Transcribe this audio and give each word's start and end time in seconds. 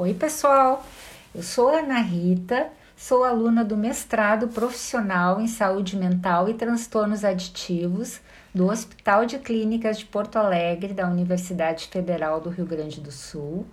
Oi, 0.00 0.14
pessoal. 0.14 0.86
Eu 1.34 1.42
sou 1.42 1.70
Ana 1.70 1.98
Rita, 1.98 2.68
sou 2.96 3.24
aluna 3.24 3.64
do 3.64 3.76
mestrado 3.76 4.46
profissional 4.46 5.40
em 5.40 5.48
saúde 5.48 5.96
mental 5.96 6.48
e 6.48 6.54
transtornos 6.54 7.24
aditivos 7.24 8.20
do 8.54 8.68
Hospital 8.68 9.26
de 9.26 9.40
Clínicas 9.40 9.98
de 9.98 10.04
Porto 10.04 10.36
Alegre, 10.36 10.94
da 10.94 11.08
Universidade 11.08 11.88
Federal 11.88 12.40
do 12.40 12.48
Rio 12.48 12.64
Grande 12.64 13.00
do 13.00 13.10
Sul. 13.10 13.66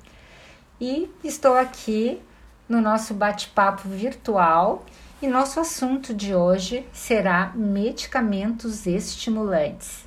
E 0.82 1.07
estou 1.23 1.55
aqui 1.55 2.20
no 2.68 2.82
nosso 2.82 3.14
bate-papo 3.14 3.88
virtual 3.88 4.84
e 5.21 5.28
nosso 5.28 5.60
assunto 5.60 6.12
de 6.12 6.34
hoje 6.34 6.88
será 6.92 7.52
medicamentos 7.54 8.88
estimulantes. 8.88 10.05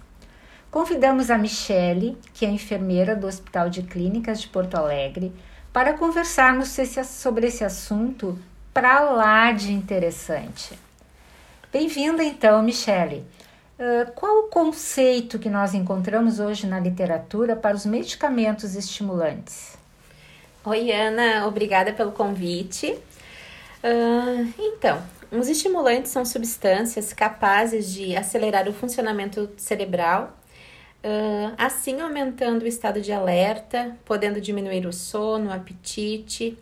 Convidamos 0.69 1.30
a 1.30 1.39
Michele, 1.39 2.19
que 2.35 2.45
é 2.45 2.50
enfermeira 2.50 3.14
do 3.14 3.29
Hospital 3.29 3.71
de 3.71 3.85
Clínicas 3.85 4.41
de 4.41 4.48
Porto 4.48 4.75
Alegre, 4.75 5.32
para 5.73 5.95
conversarmos 5.95 6.75
sobre 7.07 7.46
esse 7.46 7.64
assunto 7.64 8.39
para 8.72 9.00
lá 9.00 9.53
de 9.53 9.72
interessante. 9.72 10.79
Bem-vinda 11.72 12.25
então, 12.25 12.63
Michele. 12.63 13.26
Uh, 13.79 14.11
qual 14.12 14.46
o 14.46 14.49
conceito 14.49 15.39
que 15.39 15.49
nós 15.49 15.75
encontramos 15.75 16.40
hoje 16.40 16.67
na 16.67 16.81
literatura 16.81 17.54
para 17.54 17.76
os 17.76 17.86
medicamentos 17.86 18.75
estimulantes? 18.75 19.76
Oi, 20.64 20.90
Ana, 20.90 21.46
obrigada 21.46 21.93
pelo 21.93 22.12
convite. 22.12 22.98
Uh, 23.85 24.53
então, 24.59 25.03
os 25.31 25.48
estimulantes 25.48 26.11
são 26.11 26.25
substâncias 26.25 27.12
capazes 27.12 27.93
de 27.93 28.17
acelerar 28.17 28.68
o 28.68 28.73
funcionamento 28.73 29.50
cerebral 29.57 30.37
Uh, 31.08 31.54
assim 31.57 32.03
aumentando 32.03 32.64
o 32.64 32.67
estado 32.67 33.00
de 33.00 33.11
alerta, 33.11 33.97
podendo 34.05 34.42
diminuir 34.42 34.84
o 34.84 34.92
sono, 34.92 35.48
o 35.48 35.53
apetite, 35.53 36.58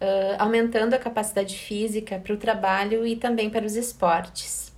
uh, 0.00 0.36
aumentando 0.38 0.94
a 0.94 0.98
capacidade 0.98 1.58
física 1.58 2.16
para 2.20 2.32
o 2.32 2.36
trabalho 2.36 3.04
e 3.04 3.16
também 3.16 3.50
para 3.50 3.66
os 3.66 3.74
esportes. 3.74 4.72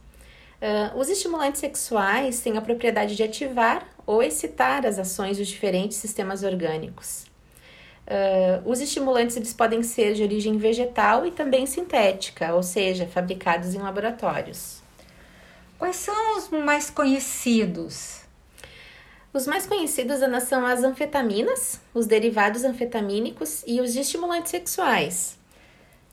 Uh, 0.62 0.98
os 0.98 1.10
estimulantes 1.10 1.60
sexuais 1.60 2.40
têm 2.40 2.56
a 2.56 2.62
propriedade 2.62 3.14
de 3.14 3.22
ativar 3.22 3.86
ou 4.06 4.22
excitar 4.22 4.86
as 4.86 4.98
ações 4.98 5.36
dos 5.36 5.48
diferentes 5.48 5.98
sistemas 5.98 6.42
orgânicos. 6.42 7.26
os 8.64 8.80
estimulantes 8.80 9.36
eles 9.36 9.52
podem 9.52 9.82
ser 9.82 10.14
de 10.14 10.22
origem 10.22 10.56
vegetal 10.56 11.26
e 11.26 11.30
também 11.30 11.66
sintética, 11.66 12.54
ou 12.54 12.62
seja, 12.62 13.06
fabricados 13.06 13.74
em 13.74 13.78
laboratórios. 13.78 14.80
Quais 15.78 15.96
são 15.96 16.38
os 16.38 16.48
mais 16.48 16.88
conhecidos? 16.88 18.22
Os 19.34 19.46
mais 19.46 19.66
conhecidos 19.66 20.18
são 20.42 20.66
as 20.66 20.84
anfetaminas, 20.84 21.80
os 21.94 22.06
derivados 22.06 22.64
anfetamínicos 22.64 23.64
e 23.66 23.80
os 23.80 23.96
estimulantes 23.96 24.50
sexuais. 24.50 25.38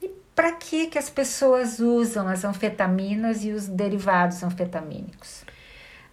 E 0.02 0.10
para 0.34 0.54
que, 0.54 0.88
que 0.88 0.98
as 0.98 1.10
pessoas 1.10 1.80
usam 1.80 2.30
as 2.30 2.46
anfetaminas 2.46 3.44
e 3.44 3.52
os 3.52 3.68
derivados 3.68 4.42
anfetamínicos? 4.42 5.44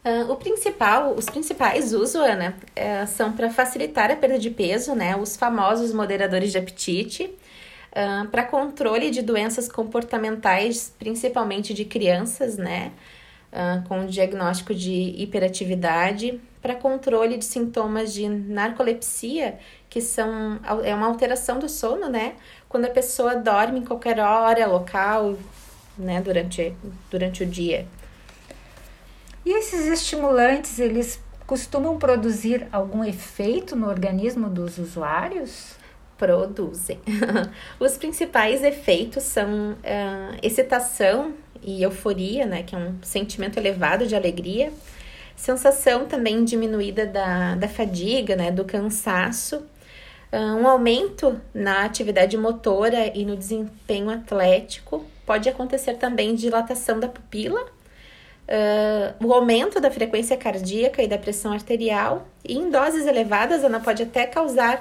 Uh, 0.05 0.31
o 0.33 0.37
principal, 0.37 1.15
os 1.15 1.27
principais 1.27 1.93
usos, 1.93 2.17
Ana, 2.17 2.57
uh, 2.77 3.07
são 3.07 3.33
para 3.33 3.51
facilitar 3.51 4.11
a 4.11 4.17
perda 4.17 4.39
de 4.39 4.51
peso, 4.51 4.95
né? 4.95 5.17
Os 5.17 5.37
famosos 5.37 5.93
moderadores 5.93 6.51
de 6.51 6.59
apetite, 6.59 7.25
uh, 7.25 8.27
para 8.29 8.43
controle 8.43 9.11
de 9.11 9.23
doenças 9.23 9.69
comportamentais, 9.69 10.93
principalmente 10.99 11.73
de 11.73 11.85
crianças, 11.85 12.57
né? 12.57 12.93
com 13.89 14.05
diagnóstico 14.05 14.75
de 14.75 15.15
hiperatividade, 15.17 16.39
para 16.67 16.75
controle 16.75 17.39
de 17.39 17.45
sintomas 17.45 18.13
de 18.13 18.29
narcolepsia, 18.29 19.57
que 19.89 20.01
são 20.01 20.59
é 20.83 20.93
uma 20.93 21.07
alteração 21.07 21.61
do 21.61 21.69
sono, 21.69 22.09
né? 22.09 22.35
Quando 22.69 22.87
a 22.87 22.91
pessoa 22.91 23.37
dorme 23.37 23.79
em 23.79 23.85
qualquer 23.85 24.19
hora, 24.19 24.67
local, 24.67 25.37
né, 25.97 26.21
durante, 26.21 26.75
durante 27.09 27.45
o 27.45 27.47
dia. 27.47 27.87
E 29.45 29.57
esses 29.57 29.87
estimulantes, 29.87 30.81
eles 30.81 31.23
costumam 31.47 31.99
produzir 31.99 32.67
algum 32.73 33.05
efeito 33.05 33.77
no 33.77 33.89
organismo 33.89 34.51
dos 34.51 34.77
usuários? 34.77 35.77
Produzem. 36.19 36.99
Os 37.79 37.97
principais 37.97 38.65
efeitos 38.65 39.23
são 39.23 39.75
uh, 39.75 40.37
excitação 40.43 41.33
e 41.63 41.85
euforia, 41.85 42.45
né, 42.45 42.65
que 42.65 42.75
é 42.75 42.79
um 42.79 42.97
sentimento 43.03 43.57
elevado 43.57 44.05
de 44.05 44.17
alegria, 44.17 44.73
sensação 45.37 46.07
também 46.07 46.45
diminuída 46.45 47.07
da, 47.07 47.55
da 47.55 47.69
fadiga, 47.69 48.35
né, 48.35 48.51
do 48.51 48.65
cansaço, 48.65 49.65
ah, 50.33 50.55
um 50.55 50.67
aumento 50.67 51.41
na 51.55 51.85
atividade 51.85 52.37
motora 52.37 53.13
e 53.15 53.25
no 53.25 53.37
desempenho 53.37 54.11
atlético, 54.11 55.05
pode 55.25 55.49
acontecer 55.49 55.95
também 55.95 56.35
dilatação 56.35 57.01
da 57.01 57.09
pupila, 57.09 57.61
uh, 57.61 59.27
o 59.27 59.33
aumento 59.33 59.81
da 59.81 59.91
frequência 59.91 60.37
cardíaca 60.37 61.03
e 61.03 61.09
da 61.09 61.19
pressão 61.19 61.53
arterial, 61.53 62.27
e 62.45 62.57
em 62.57 62.71
doses 62.71 63.07
elevadas 63.07 63.65
ela 63.65 63.81
pode 63.81 64.03
até 64.03 64.27
causar 64.27 64.77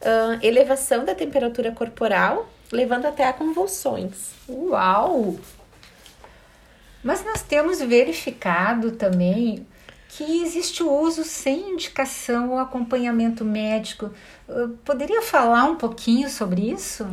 uh, 0.00 0.38
elevação 0.42 1.04
da 1.04 1.14
temperatura 1.14 1.70
corporal, 1.72 2.48
levando 2.72 3.06
até 3.06 3.26
a 3.26 3.32
convulsões. 3.32 4.32
Uau! 4.48 5.36
Mas 7.02 7.24
nós 7.24 7.42
temos 7.42 7.80
verificado 7.80 8.92
também 8.92 9.66
que 10.16 10.42
existe 10.42 10.82
o 10.82 10.92
uso 10.92 11.22
sem 11.24 11.70
indicação 11.70 12.50
ou 12.50 12.58
acompanhamento 12.58 13.44
médico. 13.44 14.10
Poderia 14.84 15.22
falar 15.22 15.64
um 15.64 15.76
pouquinho 15.76 16.28
sobre 16.28 16.70
isso? 16.70 17.06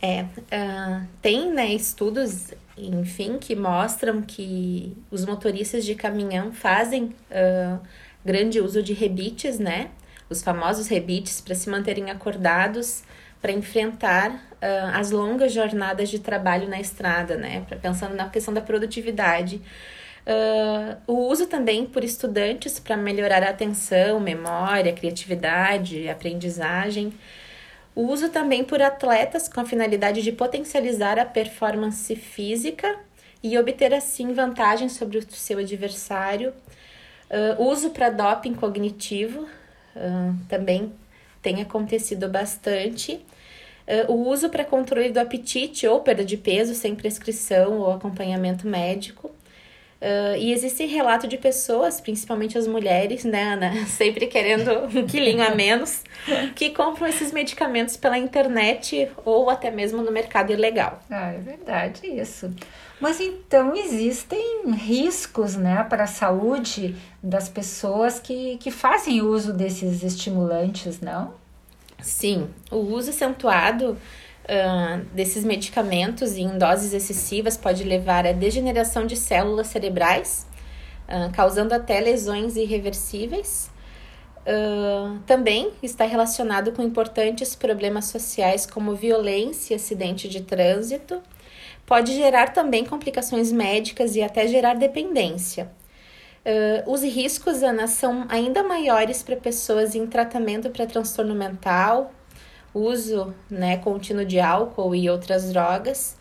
É, 0.00 0.22
uh, 0.22 1.06
tem 1.20 1.52
né, 1.52 1.66
estudos, 1.66 2.52
enfim, 2.76 3.38
que 3.38 3.54
mostram 3.56 4.22
que 4.22 4.96
os 5.10 5.24
motoristas 5.24 5.84
de 5.84 5.94
caminhão 5.94 6.52
fazem 6.52 7.14
uh, 7.30 7.80
grande 8.24 8.60
uso 8.60 8.82
de 8.82 8.92
rebites, 8.92 9.58
né? 9.58 9.90
Os 10.30 10.42
famosos 10.42 10.86
rebites 10.88 11.40
para 11.40 11.54
se 11.54 11.70
manterem 11.70 12.10
acordados, 12.10 13.02
para 13.40 13.50
enfrentar 13.50 14.30
uh, 14.30 14.94
as 14.94 15.10
longas 15.10 15.52
jornadas 15.52 16.08
de 16.08 16.18
trabalho 16.18 16.68
na 16.68 16.80
estrada, 16.80 17.36
né? 17.36 17.64
Pra, 17.68 17.76
pensando 17.76 18.14
na 18.14 18.28
questão 18.28 18.52
da 18.54 18.60
produtividade. 18.60 19.60
Uh, 20.28 21.00
o 21.06 21.26
uso 21.30 21.46
também 21.46 21.86
por 21.86 22.04
estudantes 22.04 22.78
para 22.78 22.98
melhorar 22.98 23.42
a 23.42 23.48
atenção, 23.48 24.20
memória, 24.20 24.92
criatividade, 24.92 26.06
aprendizagem. 26.06 27.14
O 27.94 28.02
uso 28.02 28.28
também 28.28 28.62
por 28.62 28.82
atletas 28.82 29.48
com 29.48 29.60
a 29.60 29.64
finalidade 29.64 30.20
de 30.20 30.30
potencializar 30.30 31.18
a 31.18 31.24
performance 31.24 32.14
física 32.14 32.94
e 33.42 33.56
obter 33.58 33.94
assim 33.94 34.34
vantagem 34.34 34.90
sobre 34.90 35.16
o 35.16 35.30
seu 35.30 35.58
adversário. 35.60 36.52
Uh, 37.30 37.62
uso 37.62 37.90
para 37.90 38.10
doping 38.10 38.54
cognitivo 38.54 39.42
uh, 39.96 40.34
também 40.46 40.92
tem 41.40 41.62
acontecido 41.62 42.28
bastante. 42.28 43.14
Uh, 43.86 44.12
o 44.12 44.28
uso 44.28 44.50
para 44.50 44.62
controle 44.62 45.10
do 45.10 45.18
apetite 45.18 45.86
ou 45.86 46.00
perda 46.00 46.22
de 46.22 46.36
peso 46.36 46.74
sem 46.74 46.94
prescrição 46.94 47.78
ou 47.78 47.92
acompanhamento 47.92 48.66
médico. 48.66 49.27
Uh, 50.00 50.36
e 50.38 50.52
existe 50.52 50.86
relato 50.86 51.26
de 51.26 51.36
pessoas, 51.36 52.00
principalmente 52.00 52.56
as 52.56 52.68
mulheres, 52.68 53.24
né, 53.24 53.54
Ana? 53.54 53.72
Sempre 53.86 54.28
querendo 54.28 54.84
um 54.96 55.04
quilinho 55.04 55.42
a 55.42 55.52
menos, 55.54 56.04
que 56.54 56.70
compram 56.70 57.08
esses 57.08 57.32
medicamentos 57.32 57.96
pela 57.96 58.16
internet 58.16 59.10
ou 59.24 59.50
até 59.50 59.72
mesmo 59.72 60.00
no 60.00 60.12
mercado 60.12 60.52
ilegal. 60.52 61.02
Ah, 61.10 61.32
é 61.32 61.38
verdade 61.38 62.06
isso. 62.06 62.54
Mas 63.00 63.20
então 63.20 63.74
existem 63.74 64.70
riscos, 64.70 65.56
né, 65.56 65.82
para 65.82 66.04
a 66.04 66.08
saúde 66.08 66.94
das 67.20 67.48
pessoas 67.48 68.20
que, 68.20 68.56
que 68.58 68.70
fazem 68.70 69.20
uso 69.20 69.52
desses 69.52 70.04
estimulantes, 70.04 71.00
não? 71.00 71.34
Sim, 72.00 72.48
o 72.70 72.76
uso 72.76 73.10
acentuado 73.10 73.96
uh, 74.48 75.04
desses 75.14 75.44
medicamentos 75.44 76.36
em 76.36 76.56
doses 76.58 76.92
excessivas 76.92 77.56
pode 77.56 77.84
levar 77.84 78.26
à 78.26 78.32
degeneração 78.32 79.06
de 79.06 79.16
células 79.16 79.68
cerebrais, 79.68 80.46
uh, 81.08 81.30
causando 81.32 81.74
até 81.74 82.00
lesões 82.00 82.56
irreversíveis. 82.56 83.70
Uh, 84.40 85.18
também 85.26 85.72
está 85.82 86.06
relacionado 86.06 86.72
com 86.72 86.82
importantes 86.82 87.54
problemas 87.54 88.06
sociais 88.06 88.64
como 88.64 88.94
violência 88.94 89.74
e 89.74 89.76
acidente 89.76 90.28
de 90.28 90.42
trânsito. 90.42 91.22
Pode 91.84 92.14
gerar 92.14 92.52
também 92.52 92.84
complicações 92.84 93.52
médicas 93.52 94.16
e 94.16 94.22
até 94.22 94.46
gerar 94.46 94.74
dependência. 94.74 95.70
Uh, 96.46 96.90
os 96.90 97.02
riscos, 97.02 97.62
Ana, 97.62 97.86
são 97.86 98.24
ainda 98.28 98.62
maiores 98.62 99.22
para 99.22 99.36
pessoas 99.36 99.94
em 99.94 100.06
tratamento 100.06 100.70
para 100.70 100.86
transtorno 100.86 101.34
mental, 101.34 102.10
uso 102.74 103.34
né, 103.50 103.76
contínuo 103.78 104.24
de 104.24 104.40
álcool 104.40 104.94
e 104.94 105.08
outras 105.08 105.52
drogas, 105.52 106.16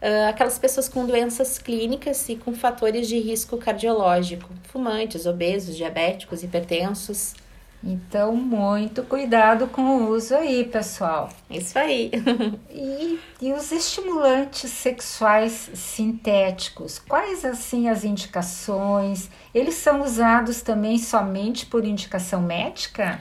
uh, 0.00 0.28
aquelas 0.28 0.58
pessoas 0.58 0.88
com 0.88 1.06
doenças 1.06 1.58
clínicas 1.58 2.28
e 2.28 2.36
com 2.36 2.54
fatores 2.54 3.08
de 3.08 3.18
risco 3.18 3.58
cardiológico, 3.58 4.48
fumantes, 4.64 5.26
obesos, 5.26 5.76
diabéticos, 5.76 6.42
hipertensos. 6.42 7.34
Então, 7.82 8.36
muito 8.36 9.02
cuidado 9.04 9.66
com 9.66 9.80
o 9.80 10.10
uso 10.10 10.34
aí, 10.34 10.64
pessoal. 10.66 11.30
Isso 11.48 11.78
aí. 11.78 12.10
e, 12.70 13.18
e 13.40 13.52
os 13.54 13.72
estimulantes 13.72 14.70
sexuais 14.70 15.70
sintéticos, 15.74 16.98
quais 16.98 17.42
assim 17.42 17.88
as 17.88 18.04
indicações? 18.04 19.30
Eles 19.54 19.76
são 19.76 20.02
usados 20.02 20.60
também 20.60 20.98
somente 20.98 21.64
por 21.64 21.82
indicação 21.82 22.42
médica? 22.42 23.18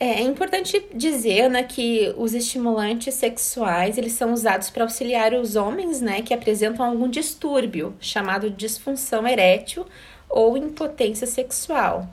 É, 0.00 0.20
é 0.20 0.22
importante 0.22 0.82
dizer, 0.94 1.50
né, 1.50 1.62
que 1.62 2.14
os 2.16 2.32
estimulantes 2.32 3.14
sexuais, 3.14 3.98
eles 3.98 4.14
são 4.14 4.32
usados 4.32 4.70
para 4.70 4.82
auxiliar 4.84 5.34
os 5.34 5.56
homens, 5.56 6.00
né, 6.00 6.22
que 6.22 6.32
apresentam 6.32 6.86
algum 6.86 7.08
distúrbio, 7.08 7.94
chamado 8.00 8.48
disfunção 8.50 9.28
erétil 9.28 9.86
ou 10.28 10.56
impotência 10.56 11.26
sexual. 11.26 12.08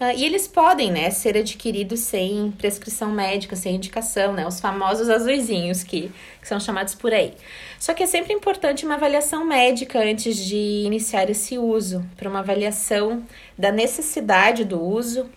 Uh, 0.00 0.16
e 0.16 0.24
eles 0.24 0.46
podem, 0.46 0.92
né, 0.92 1.10
ser 1.10 1.36
adquiridos 1.36 2.00
sem 2.00 2.52
prescrição 2.52 3.10
médica, 3.10 3.56
sem 3.56 3.76
indicação, 3.76 4.32
né, 4.32 4.46
os 4.46 4.60
famosos 4.60 5.08
azuizinhos 5.08 5.82
que, 5.82 6.12
que 6.40 6.48
são 6.48 6.60
chamados 6.60 6.94
por 6.94 7.12
aí. 7.12 7.34
Só 7.80 7.94
que 7.94 8.02
é 8.04 8.06
sempre 8.06 8.32
importante 8.32 8.84
uma 8.84 8.94
avaliação 8.94 9.44
médica 9.44 9.98
antes 10.00 10.36
de 10.36 10.84
iniciar 10.84 11.28
esse 11.30 11.58
uso, 11.58 12.04
para 12.16 12.28
uma 12.28 12.40
avaliação 12.40 13.24
da 13.58 13.72
necessidade 13.72 14.64
do 14.64 14.80
uso, 14.80 15.28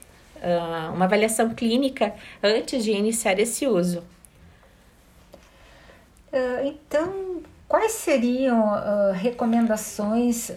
uh, 0.48 0.94
uma 0.94 1.06
avaliação 1.06 1.54
clínica 1.54 2.14
antes 2.42 2.84
de 2.84 2.92
iniciar 2.92 3.40
esse 3.40 3.68
uso. 3.68 4.00
Uh, 6.32 6.66
então, 6.66 7.42
quais 7.68 7.92
seriam 7.92 8.64
recomendações 9.14 10.52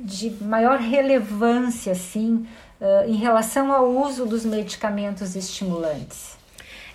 de 0.00 0.30
maior 0.42 0.78
relevância, 0.78 1.92
assim, 1.92 2.46
uh, 2.80 3.08
em 3.08 3.16
relação 3.16 3.72
ao 3.72 3.88
uso 3.88 4.26
dos 4.26 4.44
medicamentos 4.44 5.36
estimulantes? 5.36 6.36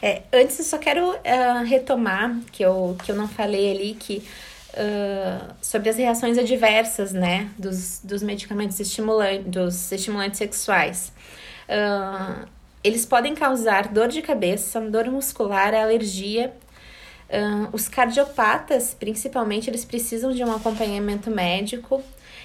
É, 0.02 0.24
antes 0.34 0.58
eu 0.58 0.66
só 0.66 0.78
quero 0.78 1.12
uh, 1.12 1.64
retomar 1.64 2.36
que 2.52 2.64
eu, 2.64 2.96
que 3.04 3.12
eu 3.12 3.16
não 3.16 3.28
falei 3.28 3.72
ali 3.72 3.94
que 3.94 4.24
uh, 4.74 5.54
sobre 5.62 5.90
as 5.90 5.98
reações 5.98 6.40
adversas, 6.40 7.14
né, 7.14 7.50
dos, 7.58 8.02
dos 8.04 8.24
medicamentos 8.24 8.80
estimulantes, 8.80 9.46
dos 9.46 9.92
estimulantes 9.92 10.40
sexuais. 10.40 11.12
Uh, 11.71 12.45
eles 12.83 13.06
podem 13.06 13.33
causar 13.33 13.88
dor 13.88 14.09
de 14.09 14.21
cabeça, 14.21 14.81
dor 14.81 15.06
muscular, 15.06 15.73
alergia. 15.73 16.51
os 17.71 17.88
cardiopatas, 17.88 18.94
principalmente, 18.94 19.69
eles 19.69 19.85
precisam 19.85 20.31
de 20.31 20.44
um 20.44 20.53
acompanhamento 20.53 21.31
médico. 21.31 22.03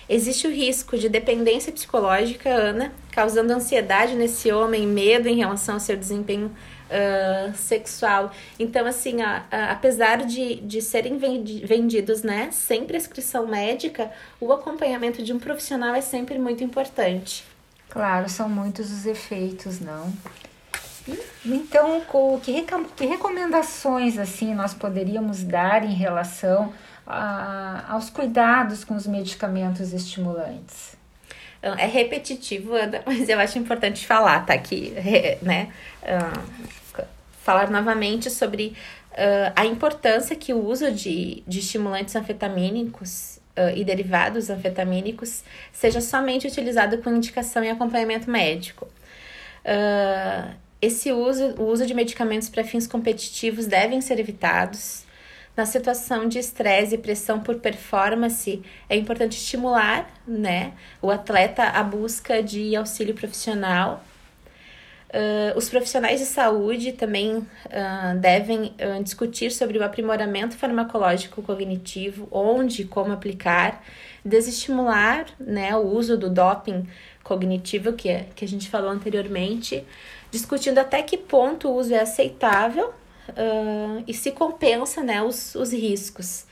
Existe 0.09 0.47
o 0.47 0.51
risco 0.51 0.97
de 0.97 1.09
dependência 1.09 1.73
psicológica, 1.73 2.49
Ana, 2.49 2.93
causando 3.11 3.53
ansiedade 3.53 4.15
nesse 4.15 4.53
homem, 4.53 4.87
medo 4.87 5.27
em 5.27 5.37
relação 5.37 5.75
ao 5.75 5.81
seu 5.81 5.97
desempenho 5.97 6.55
uh, 6.87 7.57
sexual. 7.57 8.31
Então, 8.59 8.87
assim, 8.87 9.23
a, 9.23 9.45
apesar 9.71 10.25
de, 10.25 10.57
de 10.57 10.81
serem 10.81 11.19
vendidos 11.19 12.23
né, 12.23 12.51
sem 12.53 12.85
prescrição 12.85 13.49
médica, 13.49 14.13
o 14.41 14.53
acompanhamento 14.53 15.23
de 15.23 15.33
um 15.33 15.39
profissional 15.41 15.95
é 15.95 16.01
sempre 16.01 16.39
muito 16.39 16.63
importante. 16.63 17.56
Claro, 17.89 18.29
são 18.29 18.49
muitos 18.49 18.91
os 18.91 19.07
efeitos, 19.07 19.81
não? 19.81 20.13
Então, 21.45 22.03
que, 22.43 22.67
que 22.97 23.07
recomendações 23.07 24.19
assim 24.19 24.55
nós 24.55 24.75
poderíamos 24.75 25.45
dar 25.45 25.85
em 25.85 25.95
relação 25.95 26.73
a, 27.07 27.85
aos 27.89 28.11
cuidados 28.11 28.85
com 28.85 28.95
os 28.95 29.07
medicamentos 29.07 29.93
estimulantes? 29.93 30.97
É 31.63 31.87
repetitivo, 31.87 32.73
mas 33.07 33.29
eu 33.29 33.39
acho 33.39 33.59
importante 33.59 34.07
falar, 34.07 34.45
tá 34.45 34.55
aqui, 34.55 34.93
né? 35.43 35.73
Uh, 36.03 37.03
falar 37.43 37.71
novamente 37.71 38.29
sobre 38.29 38.77
uh, 39.13 39.53
a 39.55 39.65
importância 39.65 40.35
que 40.35 40.53
o 40.53 40.65
uso 40.65 40.91
de, 40.91 41.43
de 41.47 41.61
estimulantes 41.61 42.15
anfetamínicos 42.17 43.39
e 43.75 43.85
derivados 43.85 44.51
anfetamínicos 44.51 45.43
seja 45.73 46.01
somente 46.01 46.47
utilizado 46.47 46.99
com 46.99 47.11
indicação 47.11 47.65
e 47.65 47.71
acompanhamento 47.71 48.31
médico. 48.31 48.89
esse 50.81 51.11
uso, 51.13 51.55
o 51.59 51.65
uso 51.65 51.87
de 51.87 51.95
medicamentos 51.95 52.49
para 52.49 52.63
fins 52.65 52.87
competitivos 52.87 53.67
devem 53.67 54.01
ser 54.01 54.21
evitados 54.21 55.07
na 55.57 55.65
situação 55.65 56.29
de 56.29 56.39
estresse 56.39 56.97
e 56.97 56.99
pressão 56.99 57.41
por 57.41 57.57
performance, 57.57 58.63
é 58.89 58.97
importante 58.97 59.39
estimular 59.39 60.07
né, 60.27 60.75
o 61.01 61.11
atleta 61.11 61.63
à 61.63 61.83
busca 61.83 62.43
de 62.43 62.77
auxílio 62.77 63.15
profissional. 63.15 64.05
Uh, 65.09 65.57
os 65.57 65.69
profissionais 65.69 66.19
de 66.19 66.27
saúde 66.27 66.93
também 66.93 67.37
uh, 67.37 68.19
devem 68.21 68.75
uh, 68.75 69.03
discutir 69.05 69.53
sobre 69.53 69.79
o 69.79 69.85
aprimoramento 69.85 70.57
farmacológico 70.57 71.43
cognitivo, 71.43 72.27
onde 72.31 72.83
e 72.83 72.85
como 72.85 73.13
aplicar, 73.13 73.85
desestimular 74.25 75.27
né, 75.39 75.77
o 75.77 75.87
uso 75.87 76.19
do 76.19 76.29
doping 76.29 76.89
cognitivo, 77.23 77.93
que, 77.93 78.09
é, 78.09 78.27
que 78.35 78.45
a 78.45 78.49
gente 78.49 78.69
falou 78.69 78.91
anteriormente, 78.91 79.85
discutindo 80.31 80.79
até 80.79 81.01
que 81.03 81.17
ponto 81.17 81.69
o 81.69 81.77
uso 81.77 81.95
é 81.95 82.01
aceitável 82.01 82.93
e 84.07 84.15
se 84.15 84.31
compensa 84.31 85.03
né, 85.03 85.21
os, 85.21 85.57
os 85.57 85.73
riscos. 85.73 86.47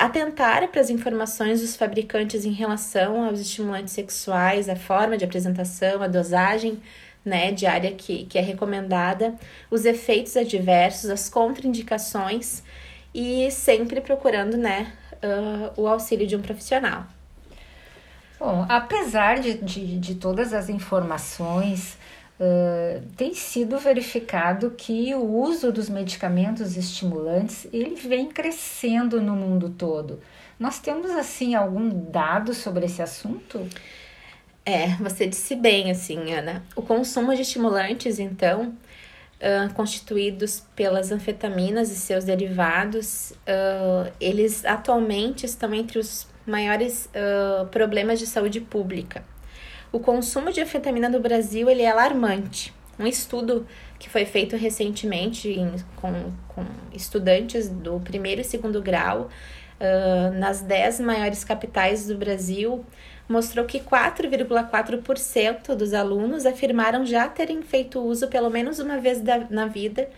Atentar 0.00 0.66
para 0.68 0.80
as 0.80 0.90
informações 0.90 1.60
dos 1.60 1.76
fabricantes 1.76 2.44
em 2.44 2.50
relação 2.50 3.24
aos 3.24 3.38
estimulantes 3.38 3.94
sexuais, 3.94 4.68
a 4.68 4.74
forma 4.74 5.16
de 5.16 5.24
apresentação, 5.24 6.02
a 6.02 6.08
dosagem 6.08 6.80
né, 7.28 7.52
diária 7.52 7.92
que, 7.92 8.24
que 8.24 8.38
é 8.38 8.40
recomendada, 8.40 9.34
os 9.70 9.84
efeitos 9.84 10.36
adversos, 10.36 11.10
as 11.10 11.28
contraindicações 11.28 12.62
e 13.14 13.50
sempre 13.50 14.00
procurando 14.00 14.56
né, 14.56 14.92
uh, 15.22 15.80
o 15.80 15.86
auxílio 15.86 16.26
de 16.26 16.34
um 16.34 16.42
profissional. 16.42 17.06
Bom, 18.40 18.64
apesar 18.68 19.40
de, 19.40 19.54
de, 19.54 19.98
de 19.98 20.14
todas 20.14 20.52
as 20.52 20.68
informações 20.68 21.96
Uh, 22.40 23.02
tem 23.16 23.34
sido 23.34 23.80
verificado 23.80 24.70
que 24.70 25.12
o 25.12 25.24
uso 25.24 25.72
dos 25.72 25.88
medicamentos 25.88 26.76
estimulantes 26.76 27.66
ele 27.72 27.96
vem 27.96 28.28
crescendo 28.28 29.20
no 29.20 29.34
mundo 29.34 29.70
todo. 29.70 30.20
Nós 30.56 30.78
temos 30.78 31.10
assim 31.10 31.56
algum 31.56 31.88
dado 31.88 32.54
sobre 32.54 32.86
esse 32.86 33.02
assunto? 33.02 33.66
É, 34.68 34.88
você 35.00 35.26
disse 35.26 35.56
bem, 35.56 35.90
assim, 35.90 36.34
Ana. 36.34 36.62
O 36.76 36.82
consumo 36.82 37.34
de 37.34 37.40
estimulantes, 37.40 38.18
então, 38.18 38.74
uh, 39.40 39.72
constituídos 39.72 40.62
pelas 40.76 41.10
anfetaminas 41.10 41.90
e 41.90 41.96
seus 41.96 42.24
derivados, 42.24 43.30
uh, 43.30 44.12
eles 44.20 44.66
atualmente 44.66 45.46
estão 45.46 45.72
entre 45.72 45.98
os 45.98 46.26
maiores 46.46 47.10
problemas 47.70 48.18
de 48.18 48.26
saúde 48.26 48.60
pública. 48.60 49.22
O 49.90 50.00
consumo 50.00 50.52
de 50.52 50.60
anfetamina 50.60 51.08
no 51.08 51.20
Brasil 51.20 51.68
ele 51.70 51.82
é 51.82 51.90
alarmante. 51.90 52.74
Um 52.98 53.06
estudo 53.06 53.66
que 53.98 54.08
foi 54.10 54.26
feito 54.26 54.56
recentemente 54.56 55.48
em, 55.48 55.76
com, 55.96 56.12
com 56.48 56.64
estudantes 56.92 57.68
do 57.68 58.00
primeiro 58.00 58.40
e 58.40 58.44
segundo 58.44 58.82
grau 58.82 59.28
uh, 59.78 60.38
nas 60.38 60.60
10 60.60 61.00
maiores 61.00 61.44
capitais 61.44 62.06
do 62.06 62.16
Brasil 62.16 62.84
mostrou 63.28 63.66
que 63.66 63.78
4,4% 63.78 65.74
dos 65.74 65.92
alunos 65.92 66.46
afirmaram 66.46 67.04
já 67.04 67.28
terem 67.28 67.62
feito 67.62 68.00
uso 68.00 68.28
pelo 68.28 68.48
menos 68.48 68.78
uma 68.78 68.98
vez 68.98 69.20
da, 69.20 69.46
na 69.50 69.66
vida 69.66 70.08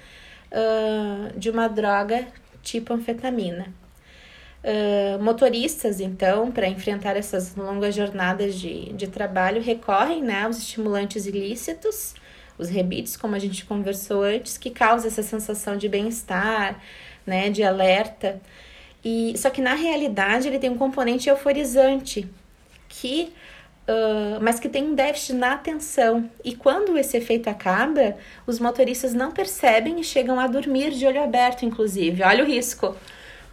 uh, 0.52 1.38
de 1.38 1.50
uma 1.50 1.68
droga 1.68 2.26
tipo 2.62 2.92
anfetamina. 2.94 3.72
Uh, 4.62 5.22
motoristas, 5.22 6.00
então, 6.00 6.52
para 6.52 6.68
enfrentar 6.68 7.16
essas 7.16 7.56
longas 7.56 7.94
jornadas 7.94 8.54
de, 8.54 8.92
de 8.92 9.08
trabalho, 9.08 9.62
recorrem 9.62 10.22
né, 10.22 10.42
aos 10.44 10.58
estimulantes 10.58 11.24
ilícitos, 11.24 12.14
os 12.58 12.68
rebites, 12.68 13.16
como 13.16 13.34
a 13.34 13.38
gente 13.38 13.64
conversou 13.64 14.22
antes, 14.22 14.58
que 14.58 14.68
causam 14.68 15.08
essa 15.08 15.22
sensação 15.22 15.78
de 15.78 15.88
bem-estar, 15.88 16.78
né, 17.26 17.48
de 17.48 17.62
alerta. 17.62 18.38
E 19.02 19.32
só 19.38 19.48
que 19.48 19.62
na 19.62 19.72
realidade 19.72 20.46
ele 20.46 20.58
tem 20.58 20.68
um 20.68 20.76
componente 20.76 21.30
euforizante, 21.30 22.28
que 22.90 23.32
uh, 23.88 24.40
mas 24.40 24.60
que 24.60 24.68
tem 24.68 24.84
um 24.84 24.94
déficit 24.94 25.34
na 25.34 25.54
atenção. 25.54 26.30
E 26.44 26.54
quando 26.54 26.96
esse 26.96 27.16
efeito 27.16 27.48
acaba, 27.48 28.16
os 28.46 28.58
motoristas 28.58 29.14
não 29.14 29.32
percebem 29.32 30.00
e 30.00 30.04
chegam 30.04 30.38
a 30.38 30.46
dormir 30.46 30.90
de 30.90 31.06
olho 31.06 31.22
aberto, 31.22 31.64
inclusive. 31.64 32.22
Olha 32.22 32.44
o 32.44 32.46
risco. 32.46 32.94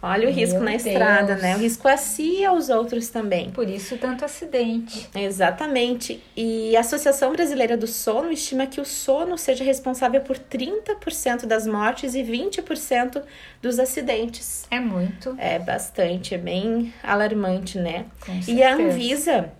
Olha 0.00 0.28
o 0.28 0.30
risco 0.30 0.56
Meu 0.56 0.64
na 0.64 0.70
Deus. 0.70 0.86
estrada, 0.86 1.36
né? 1.36 1.56
O 1.56 1.58
risco 1.58 1.88
a 1.88 1.96
si 1.96 2.40
e 2.40 2.44
aos 2.44 2.68
outros 2.68 3.08
também. 3.08 3.50
Por 3.50 3.68
isso 3.68 3.96
tanto 3.98 4.24
acidente. 4.24 5.08
Exatamente. 5.14 6.22
E 6.36 6.76
a 6.76 6.80
Associação 6.80 7.32
Brasileira 7.32 7.76
do 7.76 7.86
Sono 7.86 8.30
estima 8.30 8.66
que 8.66 8.80
o 8.80 8.84
sono 8.84 9.36
seja 9.36 9.64
responsável 9.64 10.20
por 10.20 10.38
30% 10.38 11.46
das 11.46 11.66
mortes 11.66 12.14
e 12.14 12.22
20% 12.22 13.22
dos 13.60 13.78
acidentes. 13.80 14.66
É 14.70 14.78
muito. 14.78 15.34
É 15.36 15.58
bastante, 15.58 16.34
é 16.34 16.38
bem 16.38 16.94
alarmante, 17.02 17.78
né? 17.78 18.06
Com 18.24 18.32
certeza. 18.34 18.52
E 18.52 18.62
a 18.62 18.74
Anvisa 18.74 19.52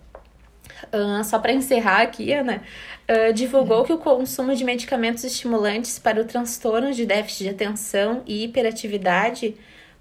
uh, 0.93 1.23
só 1.23 1.39
para 1.39 1.51
encerrar 1.51 2.01
aqui, 2.01 2.31
Ana, 2.31 2.61
uh, 3.09 3.33
divulgou 3.33 3.83
que 3.83 3.91
o 3.91 3.97
consumo 3.97 4.55
de 4.55 4.63
medicamentos 4.63 5.23
estimulantes 5.25 5.99
para 5.99 6.21
o 6.21 6.25
transtorno 6.25 6.93
de 6.93 7.05
déficit 7.05 7.43
de 7.43 7.49
atenção 7.49 8.23
e 8.25 8.45
hiperatividade 8.45 9.55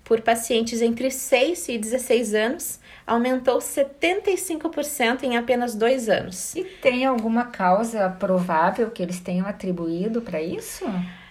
por 0.05 0.21
pacientes 0.23 0.81
entre 0.81 1.11
6 1.11 1.69
e 1.69 1.79
16 1.79 2.35
anos 2.35 2.81
aumentou 3.07 3.59
75% 3.59 5.23
em 5.23 5.37
apenas 5.37 5.75
dois 5.75 6.09
anos. 6.09 6.55
E 6.55 6.65
tem 6.65 7.07
alguma 7.07 7.47
causa 7.47 8.09
provável 8.11 8.91
que 8.91 9.03
eles 9.03 9.19
tenham 9.19 9.47
atribuído 9.47 10.21
para 10.21 10.41
isso? 10.41 10.85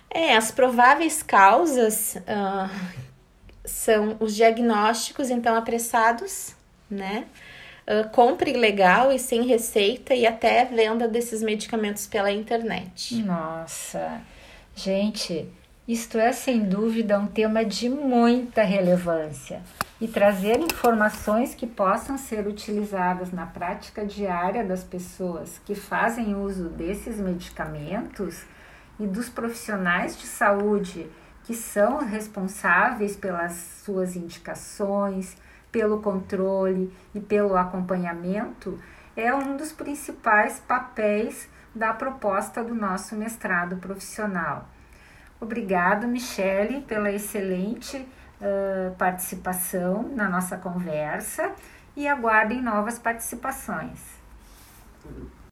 É, 0.09 0.35
as 0.35 0.51
prováveis 0.51 1.21
causas 1.21 2.15
uh, 2.15 2.69
são 3.63 4.17
os 4.19 4.35
diagnósticos, 4.35 5.29
então, 5.29 5.55
apressados, 5.55 6.55
né? 6.89 7.25
Uh, 7.87 8.09
compra 8.09 8.49
ilegal 8.49 9.11
e 9.11 9.19
sem 9.19 9.45
receita 9.45 10.13
e 10.13 10.25
até 10.25 10.65
venda 10.65 11.07
desses 11.07 11.43
medicamentos 11.43 12.07
pela 12.07 12.31
internet. 12.31 13.15
Nossa, 13.23 14.21
gente, 14.75 15.47
isto 15.87 16.17
é 16.17 16.33
sem 16.33 16.67
dúvida 16.67 17.17
um 17.17 17.27
tema 17.27 17.63
de 17.63 17.89
muita 17.89 18.61
relevância 18.61 19.61
e 20.01 20.07
trazer 20.07 20.59
informações 20.59 21.55
que 21.55 21.65
possam 21.65 22.17
ser 22.17 22.45
utilizadas 22.45 23.31
na 23.31 23.45
prática 23.45 24.05
diária 24.05 24.65
das 24.65 24.83
pessoas 24.83 25.61
que 25.65 25.73
fazem 25.73 26.35
uso 26.35 26.67
desses 26.67 27.17
medicamentos 27.17 28.45
e 28.99 29.07
dos 29.07 29.29
profissionais 29.29 30.17
de 30.17 30.27
saúde 30.27 31.09
que 31.45 31.53
são 31.53 31.99
responsáveis 31.99 33.15
pelas 33.15 33.53
suas 33.85 34.17
indicações, 34.17 35.37
pelo 35.71 36.01
controle 36.01 36.91
e 37.15 37.21
pelo 37.21 37.55
acompanhamento, 37.55 38.77
é 39.15 39.33
um 39.33 39.55
dos 39.55 39.71
principais 39.71 40.59
papéis 40.59 41.47
da 41.73 41.93
proposta 41.93 42.61
do 42.61 42.75
nosso 42.75 43.15
mestrado 43.15 43.77
profissional. 43.77 44.67
Obrigado, 45.39 46.07
Michele, 46.07 46.81
pela 46.81 47.11
excelente 47.11 47.97
uh, 47.97 48.95
participação 48.97 50.03
na 50.15 50.27
nossa 50.27 50.57
conversa 50.57 51.51
e 51.95 52.07
aguardem 52.07 52.61
novas 52.61 52.97
participações. 52.97 53.99